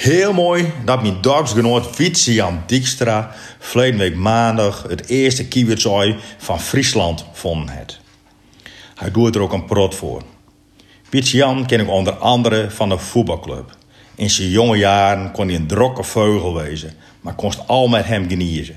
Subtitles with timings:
[0.00, 6.60] Heel mooi dat mijn dorpsgenoot Wietse Jan Dijkstra verleden week maandag het eerste kiewitsooi van
[6.60, 7.98] Friesland vonden het.
[8.94, 10.22] Hij doet er ook een prot voor.
[11.10, 13.76] Wietse Jan ken ik onder andere van de voetbalclub.
[14.14, 18.28] In zijn jonge jaren kon hij een drokke vogel wezen, maar konst al met hem
[18.28, 18.76] geniezen.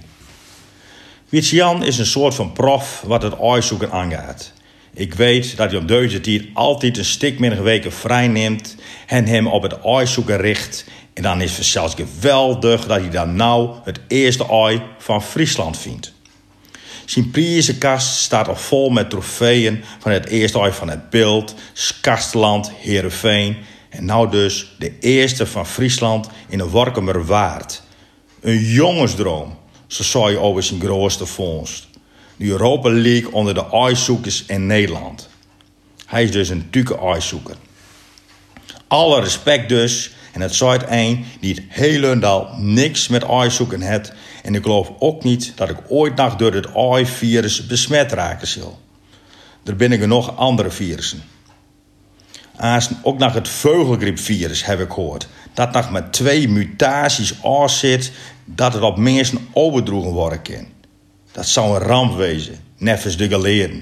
[1.30, 4.54] Wietse Jan is een soort van prof wat het oorzoeken aangaat.
[4.96, 8.76] Ik weet dat deze tijd altijd een stuk minder weken vrij neemt
[9.08, 13.36] en hem op het oorzoeken richt en dan is het zelfs geweldig dat hij dan
[13.36, 16.14] nou het eerste ooi van Friesland vindt.
[17.06, 22.72] Zijn prijzenkast staat al vol met trofeeën van het eerste ooi van het Beeld, Skasteland,
[22.72, 23.58] Heerenveen
[23.90, 27.82] en nou dus de eerste van Friesland in de Workemer Waard.
[28.42, 31.88] Een jongensdroom, zo zou je over zijn grootste vondst.
[32.38, 35.30] De Europa League onder de ijszoekers in Nederland.
[36.06, 37.56] Hij is dus een tuke ijszoeker.
[38.88, 42.16] Alle respect dus en het zijt een die het hele
[42.58, 44.14] niks met ijszoeken heeft.
[44.44, 48.80] En ik geloof ook niet dat ik ooit nog door het AI-virus besmet raken zal.
[49.64, 51.24] Er binnen genoeg andere virussen.
[52.58, 55.28] Als ook nog het vogelgriepvirus heb ik gehoord.
[55.54, 57.34] Dat nog met twee mutaties
[57.68, 58.12] zit
[58.46, 60.73] dat het op mensen overdroegen worden kan.
[61.34, 63.78] Dat zou een ramp wezen, neffens de geleerden.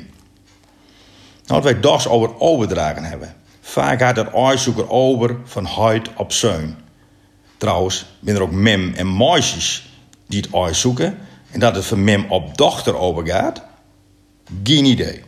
[1.46, 3.36] Nou, wat wij dags over overdragen hebben.
[3.62, 6.76] Vaak gaat het uitzoeker over van huid op zeun.
[7.58, 9.90] Trouwens, zijn er ook mem en meisjes
[10.28, 11.18] die het uitzoeken
[11.52, 13.64] en dat het van mem op dochter overgaat?
[14.64, 15.24] Geen idee.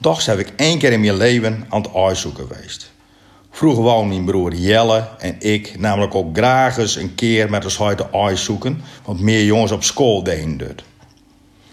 [0.00, 2.92] Toch heb ik één keer in mijn leven aan het uitzoeken geweest.
[3.54, 7.78] Vroeger wou mijn broer Jelle en ik namelijk ook graag eens een keer met ons
[7.78, 10.82] huid uitzoeken, want meer jongens op school deden dat.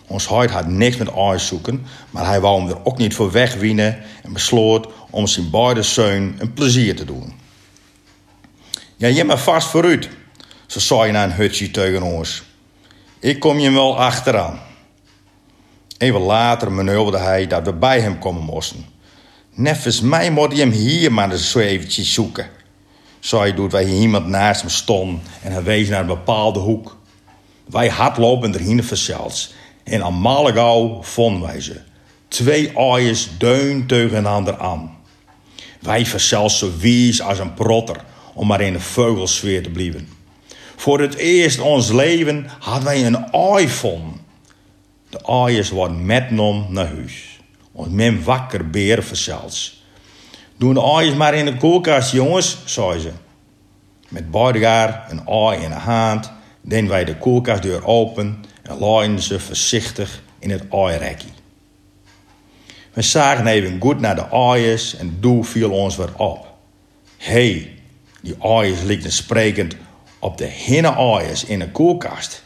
[0.08, 4.00] Ons huid had niks met uitzoeken, maar hij wou hem er ook niet voor wegwinnen
[4.24, 7.34] en besloot om zijn beide zoon een plezier te doen.
[8.96, 10.10] Ja, je maar vast vooruit,
[10.68, 12.44] zo zei je naar een hutje tegen ons.
[13.20, 14.60] Ik kom je wel achteraan.
[15.98, 18.91] Even later manoeuvreerde hij dat we bij hem komen moesten.
[19.54, 22.50] Neffens mij moet hij hem hier maar eens zo eventjes zoeken.
[23.20, 26.98] Zo doet wij iemand naast hem stonden en hij wees naar een bepaalde hoek.
[27.66, 29.54] Wij hardlopen erheen verzels
[29.84, 31.82] en aan Malegau vonden wij ze.
[32.28, 34.98] Twee aaiers deun tegen ander aan.
[35.80, 38.04] Wij verzels zo wies als een protter
[38.34, 40.10] om maar in de veugelsfeer te blijven.
[40.76, 44.12] Voor het eerst ons leven hadden wij een iPhone.
[45.10, 47.41] De aaiers worden metnom naar huis.
[47.72, 49.84] Ons men wakker beer verzels.
[50.58, 53.12] Doen de aaiers maar in de koelkast, jongens, zei ze.
[54.08, 59.40] Met beide een aai in de hand, deden wij de koelkastdeur open en laaiden ze
[59.40, 61.34] voorzichtig in het aaierekkie.
[62.94, 66.48] We zagen even goed naar de aaiers en doe viel ons weer op.
[67.18, 67.74] Hé, hey,
[68.22, 69.76] die aaiers likten sprekend
[70.20, 72.44] op de hinne aaiers in een koelkast.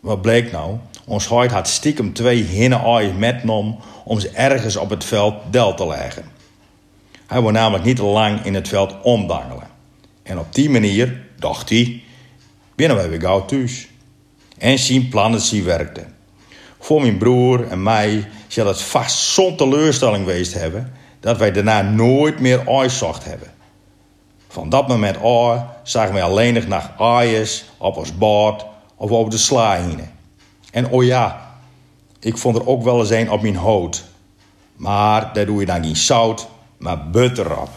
[0.00, 0.76] Wat bleek nou?
[1.06, 5.74] Ons huid had stiekem twee hinne aaiers metnom om ze ergens op het veld del
[5.74, 6.24] te leggen.
[7.26, 9.68] Hij wil namelijk niet te lang in het veld omdangelen.
[10.22, 12.02] En op die manier, dacht hij,
[12.74, 13.88] binnen wij weer gauw thuis.
[14.58, 14.78] En
[15.08, 16.14] plannen zien werkten.
[16.78, 21.82] Voor mijn broer en mij zal het vast zo'n teleurstelling geweest hebben dat wij daarna
[21.82, 23.52] nooit meer uitzocht hebben.
[24.48, 28.66] Van dat moment aan zagen wij alleen nog naar aaiers op ons bord
[28.96, 29.80] of over de sla.
[30.74, 31.50] En oh ja,
[32.20, 34.04] ik vond er ook wel eens een op mijn hout.
[34.76, 36.48] Maar daar doe je dan niet zout,
[36.78, 37.68] maar butter op.